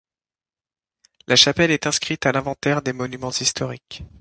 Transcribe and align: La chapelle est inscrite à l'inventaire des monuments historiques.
La 1.27 1.35
chapelle 1.35 1.69
est 1.69 1.85
inscrite 1.85 2.25
à 2.25 2.31
l'inventaire 2.31 2.81
des 2.81 2.91
monuments 2.91 3.29
historiques. 3.29 4.01